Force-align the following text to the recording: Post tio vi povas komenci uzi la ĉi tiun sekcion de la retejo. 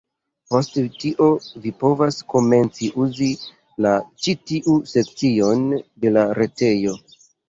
Post 0.51 0.77
tio 1.01 1.25
vi 1.65 1.73
povas 1.83 2.15
komenci 2.33 2.89
uzi 3.03 3.27
la 3.87 3.91
ĉi 4.23 4.33
tiun 4.53 4.79
sekcion 4.93 5.61
de 6.07 6.15
la 6.17 6.25
retejo. 6.41 6.97